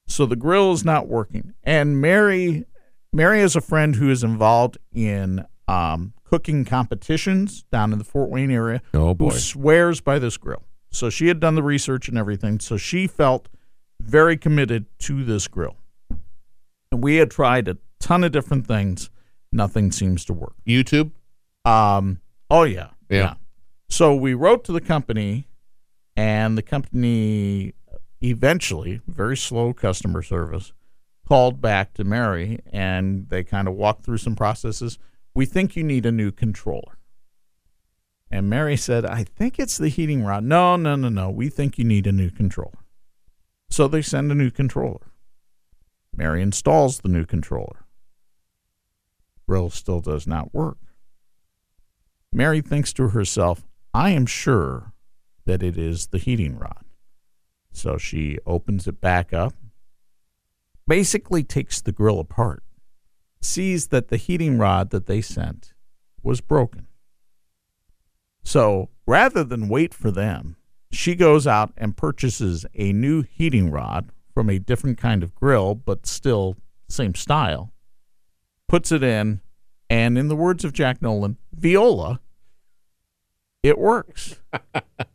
[0.07, 1.55] So the grill is not working.
[1.62, 2.66] And Mary,
[3.12, 8.28] Mary is a friend who is involved in um, cooking competitions down in the Fort
[8.28, 8.82] Wayne area.
[8.92, 9.30] Oh, boy.
[9.30, 10.62] Who swears by this grill.
[10.90, 12.61] So she had done the research and everything.
[12.61, 13.48] So she felt
[14.00, 15.76] very committed to this grill.
[16.92, 19.11] And we had tried a ton of different things.
[19.52, 20.55] Nothing seems to work.
[20.66, 21.12] YouTube.
[21.64, 23.34] Um, oh yeah, Yeah.
[23.88, 25.48] So we wrote to the company,
[26.16, 27.74] and the company
[28.22, 30.72] eventually, very slow customer service,
[31.26, 34.98] called back to Mary, and they kind of walked through some processes.
[35.34, 36.98] We think you need a new controller.
[38.30, 40.44] And Mary said, I think it's the heating rod.
[40.44, 41.30] No, no, no, no.
[41.30, 42.78] We think you need a new controller.
[43.70, 45.12] So they send a new controller.
[46.16, 47.84] Mary installs the new controller.
[49.48, 50.78] Grill still does not work.
[52.32, 54.93] Mary thinks to herself, I am sure
[55.47, 56.84] that it is the heating rod.
[57.72, 59.55] So she opens it back up,
[60.86, 62.62] basically takes the grill apart,
[63.40, 65.74] sees that the heating rod that they sent
[66.22, 66.86] was broken.
[68.45, 70.57] So rather than wait for them,
[70.90, 75.74] she goes out and purchases a new heating rod from a different kind of grill,
[75.74, 76.57] but still
[76.88, 77.72] same style,
[78.68, 79.40] puts it in,
[79.90, 82.20] and in the words of Jack Nolan, viola,
[83.62, 84.36] it works.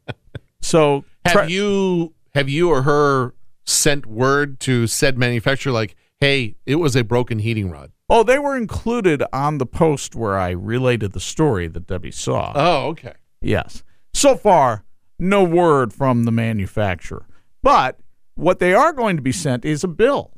[0.70, 3.34] so Have try- you have you or her
[3.66, 8.40] sent word to said manufacturer like, "Hey, it was a broken heating rod." Oh, they
[8.40, 12.54] were included on the post where I related the story that Debbie saw.
[12.56, 13.14] Oh, okay.
[13.42, 13.84] Yes.
[14.14, 14.84] So far,
[15.20, 17.28] no word from the manufacturer.
[17.62, 18.00] But
[18.36, 20.32] what they are going to be sent is a bill.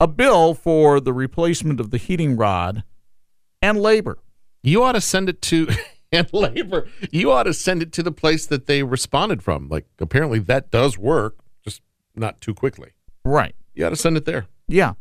[0.00, 2.84] A bill for the replacement of the heating rod
[3.62, 4.18] and labor.
[4.62, 5.68] You ought to send it to
[6.12, 6.88] and labor.
[7.10, 9.68] You ought to send it to the place that they responded from.
[9.68, 11.82] Like apparently that does work, just
[12.14, 12.90] not too quickly.
[13.24, 13.54] Right.
[13.74, 14.46] You ought to send it there.
[14.66, 14.94] Yeah.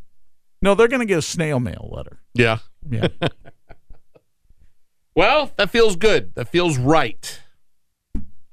[0.61, 2.19] No, they're going to get a snail mail letter.
[2.33, 2.59] Yeah.
[2.89, 3.07] Yeah.
[5.17, 6.35] Well, that feels good.
[6.35, 7.41] That feels right.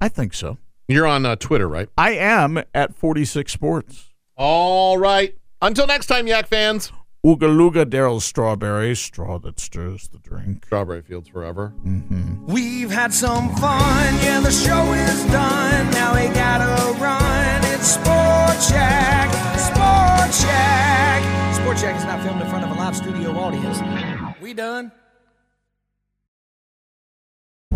[0.01, 0.57] I think so.
[0.87, 1.87] You're on uh, Twitter, right?
[1.95, 4.09] I am at 46 Sports.
[4.35, 5.37] All right.
[5.61, 6.91] Until next time, Yak fans.
[7.25, 10.63] Ooga Looga Darryl Strawberry, straw that stirs the drink.
[10.67, 11.73] Strawberry Fields forever.
[11.83, 12.45] Mm-hmm.
[12.45, 15.89] We've had some fun, yeah, the show is done.
[15.89, 17.63] Now we gotta run.
[17.73, 21.55] It's Sports Yak, Sports Yak.
[21.55, 23.79] Sports Yak is not filmed in front of a live studio audience.
[24.39, 24.91] We done?